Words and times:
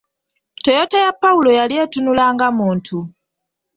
Toyota 0.63 0.97
ya 1.05 1.11
pawulo 1.21 1.49
yali 1.59 1.75
etunula 1.83 2.25
nga 2.33 2.47
muntu. 2.57 2.97